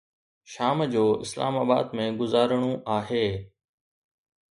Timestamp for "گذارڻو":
2.21-2.71